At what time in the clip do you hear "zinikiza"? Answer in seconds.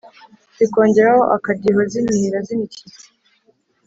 2.47-3.03